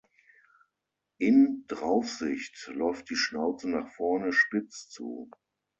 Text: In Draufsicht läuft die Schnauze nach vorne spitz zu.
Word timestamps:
In 1.19 1.65
Draufsicht 1.67 2.71
läuft 2.73 3.11
die 3.11 3.15
Schnauze 3.15 3.69
nach 3.69 3.87
vorne 3.91 4.33
spitz 4.33 4.89
zu. 4.89 5.29